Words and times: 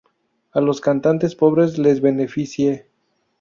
a 0.53 0.61
los 0.61 0.81
cantantes 0.81 1.35
pobres 1.35 1.77
les 1.77 2.01
beneficie 2.01 2.87